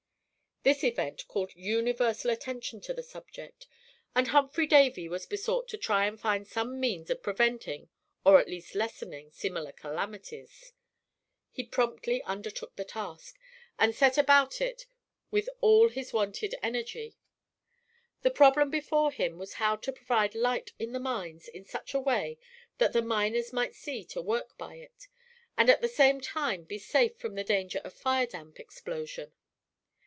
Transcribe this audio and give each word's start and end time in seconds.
This 0.63 0.83
event 0.83 1.27
called 1.27 1.55
universal 1.55 2.29
attention 2.29 2.81
to 2.81 2.93
the 2.93 3.01
subject, 3.01 3.65
and 4.15 4.27
Humphry 4.27 4.67
Davy 4.67 5.09
was 5.09 5.25
besought 5.25 5.67
to 5.69 5.77
try 5.79 6.05
and 6.05 6.21
find 6.21 6.47
some 6.47 6.79
means 6.79 7.09
of 7.09 7.23
preventing, 7.23 7.89
or 8.23 8.39
at 8.39 8.47
least 8.47 8.75
lessening, 8.75 9.31
similar 9.31 9.71
calamities. 9.71 10.73
He 11.49 11.63
promptly 11.63 12.21
undertook 12.25 12.75
the 12.75 12.85
task, 12.85 13.39
and 13.79 13.95
set 13.95 14.19
about 14.19 14.61
it 14.61 14.85
with 15.31 15.49
all 15.61 15.89
his 15.89 16.13
wonted 16.13 16.53
energy. 16.61 17.15
The 18.21 18.29
problem 18.29 18.69
before 18.69 19.11
him 19.11 19.39
was 19.39 19.53
how 19.53 19.77
to 19.77 19.91
provide 19.91 20.35
light 20.35 20.73
in 20.77 20.91
the 20.91 20.99
mines 20.99 21.47
in 21.47 21.65
such 21.65 21.95
a 21.95 21.99
way 21.99 22.37
that 22.77 22.93
the 22.93 23.01
miners 23.01 23.51
might 23.51 23.73
see 23.73 24.03
to 24.05 24.21
work 24.21 24.55
by 24.59 24.75
it, 24.75 25.07
and 25.57 25.71
at 25.71 25.81
the 25.81 25.87
same 25.89 26.21
time 26.21 26.65
be 26.65 26.77
safe 26.77 27.17
from 27.17 27.33
the 27.33 27.43
danger 27.43 27.81
of 27.83 27.95
fire 27.95 28.27
damp 28.27 28.59
explosion. 28.59 29.31